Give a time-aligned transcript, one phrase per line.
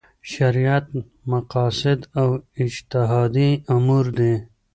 [0.33, 0.87] شریعت
[1.31, 1.99] مقاصد
[2.63, 4.33] اجتهادي امور دي.